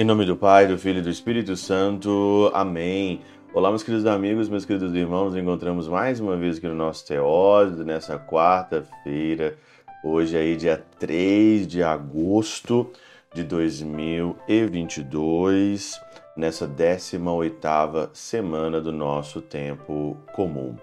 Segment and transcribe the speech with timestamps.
[0.00, 2.52] Em nome do Pai, do Filho e do Espírito Santo.
[2.54, 3.20] Amém.
[3.52, 5.32] Olá, meus queridos amigos, meus queridos irmãos.
[5.32, 9.58] Nos encontramos mais uma vez aqui no nosso Teóse, nessa quarta-feira,
[10.04, 12.92] hoje aí, dia 3 de agosto
[13.34, 16.00] de 2022,
[16.36, 20.76] nessa 18ª semana do nosso tempo comum.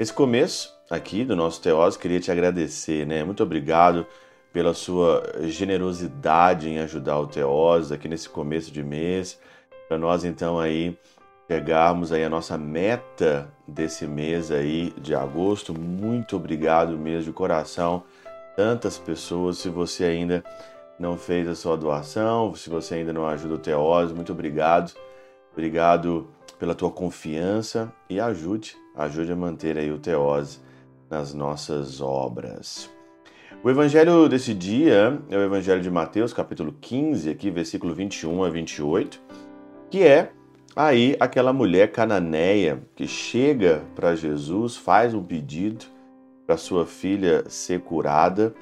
[0.00, 3.22] Esse começo aqui do nosso Teóse, queria te agradecer, né?
[3.22, 4.06] Muito obrigado
[4.50, 9.38] pela sua generosidade em ajudar o Teós aqui nesse começo de mês,
[9.86, 10.98] para nós então aí
[11.46, 15.78] pegarmos aí a nossa meta desse mês aí de agosto.
[15.78, 18.02] Muito obrigado mesmo de coração.
[18.56, 20.42] Tantas pessoas, se você ainda
[20.98, 24.94] não fez a sua doação, se você ainda não ajuda o Teós, muito obrigado.
[25.52, 26.26] Obrigado
[26.58, 30.60] pela tua confiança e ajude, ajude a manter aí o Teós
[31.08, 32.90] nas nossas obras.
[33.62, 38.48] O evangelho desse dia é o evangelho de Mateus, capítulo 15, aqui, versículo 21 a
[38.48, 39.20] 28,
[39.90, 40.30] que é
[40.76, 45.86] aí aquela mulher cananeia que chega para Jesus, faz um pedido
[46.46, 48.54] para sua filha ser curada,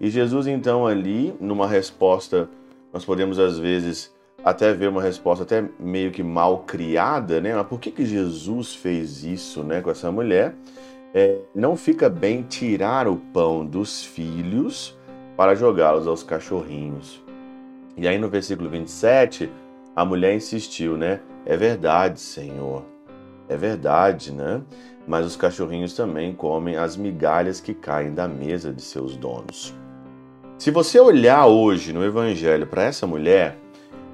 [0.00, 2.48] e Jesus então ali, numa resposta,
[2.92, 7.54] nós podemos às vezes até ver uma resposta até meio que mal criada, né?
[7.54, 10.54] Mas por que que Jesus fez isso, né, com essa mulher?
[11.14, 14.96] é, não fica bem tirar o pão dos filhos
[15.36, 17.22] para jogá-los aos cachorrinhos.
[17.96, 19.50] E aí no versículo 27,
[19.94, 21.20] a mulher insistiu, né?
[21.44, 22.84] É verdade, Senhor.
[23.48, 24.62] É verdade, né?
[25.06, 29.74] Mas os cachorrinhos também comem as migalhas que caem da mesa de seus donos.
[30.56, 33.58] Se você olhar hoje no Evangelho para essa mulher,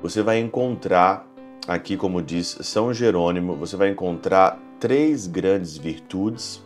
[0.02, 1.26] você vai encontrar,
[1.66, 6.62] aqui como diz São Jerônimo, você vai encontrar três grandes virtudes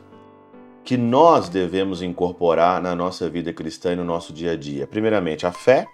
[0.84, 4.86] que nós devemos incorporar na nossa vida cristã e no nosso dia a dia.
[4.86, 5.86] Primeiramente, a fé,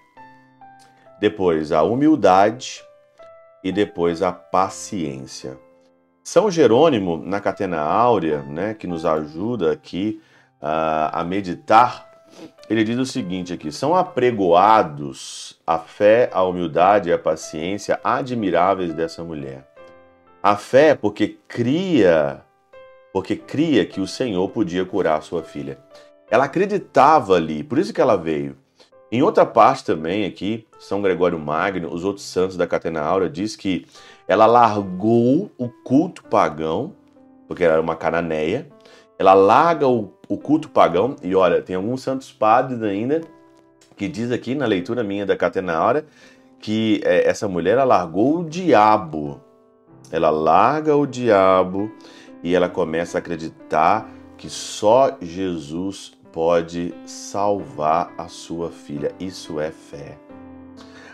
[1.20, 2.82] depois a humildade
[3.62, 5.58] e depois a paciência.
[6.24, 10.20] São Jerônimo, na Catena Áurea, né, que nos ajuda aqui
[10.60, 12.07] uh, a meditar,
[12.68, 18.92] ele diz o seguinte aqui: são apregoados a fé, a humildade e a paciência admiráveis
[18.94, 19.66] dessa mulher.
[20.42, 22.44] A fé, porque cria
[23.12, 25.78] porque cria que o Senhor podia curar sua filha.
[26.30, 28.56] Ela acreditava ali, por isso que ela veio.
[29.10, 33.56] Em outra parte também aqui, São Gregório Magno, os outros santos da Catena Aura, diz
[33.56, 33.86] que
[34.26, 36.92] ela largou o culto pagão,
[37.46, 38.68] porque era uma cananeia,
[39.18, 43.20] ela larga o, o culto pagão, e olha, tem alguns santos padres ainda
[43.96, 46.06] que diz aqui na leitura minha da Catena Aura
[46.60, 49.40] que é, essa mulher largou o diabo.
[50.10, 51.90] Ela larga o diabo
[52.42, 59.12] e ela começa a acreditar que só Jesus pode salvar a sua filha.
[59.18, 60.18] Isso é fé.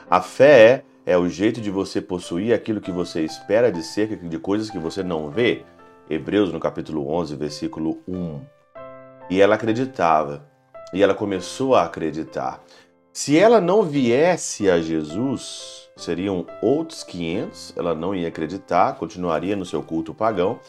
[0.09, 4.39] A fé é o jeito de você possuir aquilo que você espera de ser, de
[4.39, 5.65] coisas que você não vê.
[6.09, 8.41] Hebreus no capítulo 11, versículo 1.
[9.31, 10.47] E ela acreditava.
[10.93, 12.63] E ela começou a acreditar.
[13.13, 19.65] Se ela não viesse a Jesus, seriam outros 500, ela não ia acreditar, continuaria no
[19.65, 20.61] seu culto pagão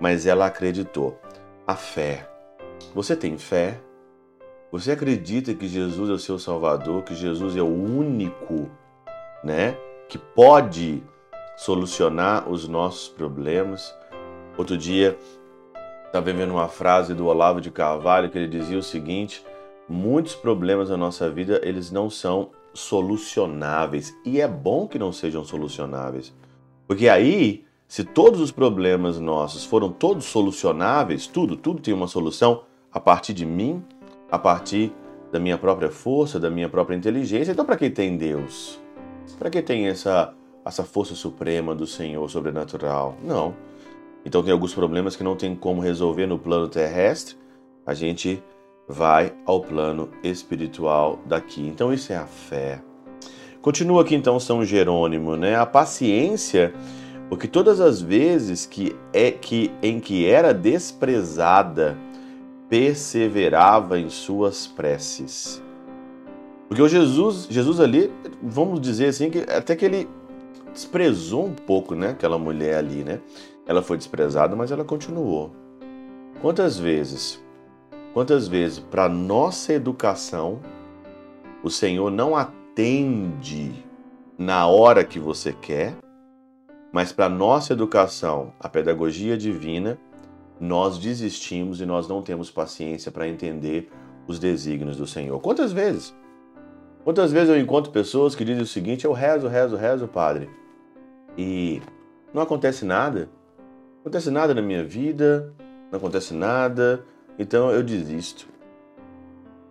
[0.00, 1.18] mas ela acreditou.
[1.66, 2.28] A fé.
[2.94, 3.80] Você tem fé?
[4.70, 8.70] Você acredita que Jesus é o seu Salvador, que Jesus é o único,
[9.42, 9.76] né,
[10.08, 11.02] que pode
[11.56, 13.94] solucionar os nossos problemas?
[14.56, 15.18] Outro dia
[16.06, 19.44] estava vendo uma frase do Olavo de Carvalho que ele dizia o seguinte:
[19.88, 25.44] muitos problemas na nossa vida eles não são solucionáveis e é bom que não sejam
[25.44, 26.34] solucionáveis,
[26.86, 32.62] porque aí se todos os problemas nossos foram todos solucionáveis, tudo, tudo tem uma solução
[32.90, 33.84] a partir de mim,
[34.30, 34.92] a partir
[35.30, 37.52] da minha própria força, da minha própria inteligência.
[37.52, 38.80] Então, para que tem Deus?
[39.38, 43.16] Para que tem essa, essa força suprema do Senhor sobrenatural?
[43.22, 43.54] Não.
[44.24, 47.36] Então, tem alguns problemas que não tem como resolver no plano terrestre.
[47.86, 48.42] A gente
[48.88, 51.66] vai ao plano espiritual daqui.
[51.66, 52.82] Então, isso é a fé.
[53.60, 55.56] Continua aqui então São Jerônimo, né?
[55.56, 56.74] A paciência
[57.28, 61.96] porque todas as vezes que é que em que era desprezada,
[62.68, 65.62] perseverava em suas preces.
[66.68, 68.12] Porque o Jesus, Jesus ali,
[68.42, 70.08] vamos dizer assim, que até que ele
[70.72, 73.20] desprezou um pouco, né, aquela mulher ali, né?
[73.66, 75.52] Ela foi desprezada, mas ela continuou.
[76.40, 77.42] Quantas vezes?
[78.12, 80.60] Quantas vezes para nossa educação
[81.62, 83.72] o Senhor não atende
[84.36, 85.96] na hora que você quer,
[86.92, 89.98] mas para nossa educação, a pedagogia divina,
[90.60, 93.90] nós desistimos e nós não temos paciência para entender
[94.26, 95.40] os desígnios do Senhor.
[95.40, 96.14] Quantas vezes?
[97.02, 100.48] Quantas vezes eu encontro pessoas que dizem o seguinte: eu rezo, rezo, rezo, Padre,
[101.36, 101.82] e
[102.32, 103.28] não acontece nada,
[104.04, 105.50] acontece nada na minha vida,
[105.90, 107.02] não acontece nada,
[107.38, 108.46] então eu desisto.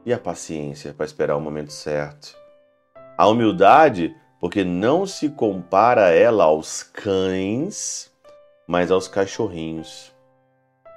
[0.03, 2.35] E a paciência para esperar o momento certo?
[3.15, 8.11] A humildade, porque não se compara ela aos cães,
[8.67, 10.11] mas aos cachorrinhos.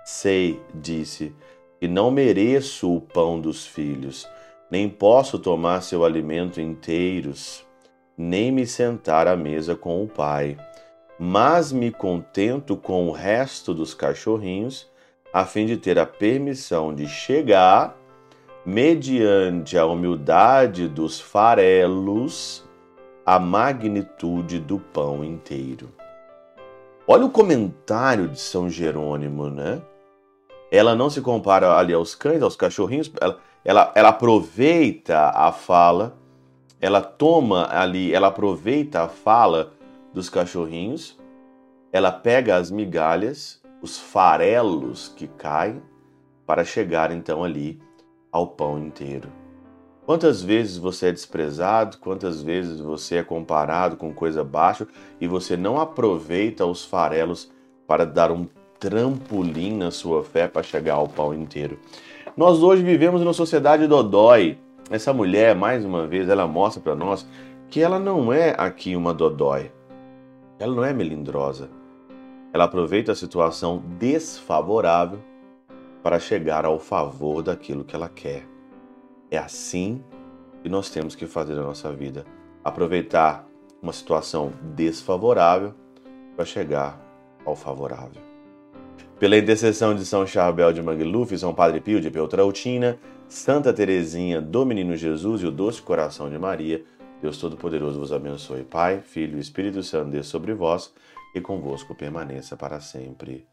[0.02, 1.36] Sei, disse,
[1.78, 4.26] que não mereço o pão dos filhos,
[4.70, 7.66] nem posso tomar seu alimento inteiros,
[8.16, 10.56] nem me sentar à mesa com o pai,
[11.18, 14.90] mas me contento com o resto dos cachorrinhos,
[15.32, 17.96] a fim de ter a permissão de chegar,
[18.64, 22.64] mediante a humildade dos farelos,
[23.24, 25.88] à magnitude do pão inteiro.
[27.06, 29.80] Olha o comentário de São Jerônimo, né?
[30.70, 36.16] ela não se compara ali aos cães, aos cachorrinhos, ela, ela, ela aproveita a fala,
[36.80, 39.72] ela toma ali, ela aproveita a fala
[40.16, 41.18] dos cachorrinhos,
[41.92, 45.82] ela pega as migalhas, os farelos que caem,
[46.46, 47.78] para chegar então ali
[48.32, 49.28] ao pão inteiro.
[50.06, 54.88] Quantas vezes você é desprezado, quantas vezes você é comparado com coisa baixa
[55.20, 57.52] e você não aproveita os farelos
[57.86, 58.46] para dar um
[58.80, 61.78] trampolim na sua fé para chegar ao pau inteiro.
[62.34, 64.56] Nós hoje vivemos numa sociedade dodói.
[64.90, 67.26] Essa mulher, mais uma vez, ela mostra para nós
[67.68, 69.75] que ela não é aqui uma dodói.
[70.58, 71.68] Ela não é melindrosa.
[72.52, 75.18] Ela aproveita a situação desfavorável
[76.02, 78.46] para chegar ao favor daquilo que ela quer.
[79.30, 80.02] É assim
[80.62, 82.24] que nós temos que fazer na nossa vida.
[82.64, 83.46] Aproveitar
[83.82, 85.74] uma situação desfavorável
[86.34, 87.00] para chegar
[87.44, 88.22] ao favorável.
[89.18, 92.98] Pela intercessão de São Charbel de Mangluf, São Padre Pio de Peltrautina,
[93.28, 96.84] Santa Teresinha do Menino Jesus e o Doce Coração de Maria,
[97.20, 98.64] Deus Todo-Poderoso vos abençoe.
[98.64, 100.92] Pai, Filho e Espírito Santo, Deus sobre vós
[101.34, 103.46] e convosco permaneça para sempre.